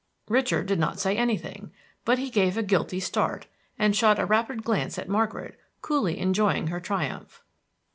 [0.29, 1.71] Richard did not say anything,
[2.05, 3.45] but he gave a guilty start,
[3.77, 7.43] and shot a rapid glance at Margaret coolly enjoying her triumph.